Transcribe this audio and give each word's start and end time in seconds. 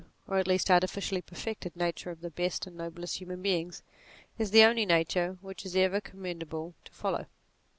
or 0.27 0.39
at 0.39 0.47
least 0.47 0.71
artificially 0.71 1.21
perfected 1.21 1.75
nature 1.75 2.09
of 2.09 2.21
the 2.21 2.31
best 2.31 2.65
and 2.65 2.75
noblest 2.75 3.17
human 3.17 3.39
beings, 3.39 3.83
is 4.39 4.49
the 4.49 4.63
only 4.63 4.83
nature 4.83 5.37
which 5.41 5.63
it 5.63 5.67
is 5.67 5.75
ever 5.75 6.01
com 6.01 6.21
mendable 6.21 6.73
to 6.83 6.91
follow. 6.91 7.27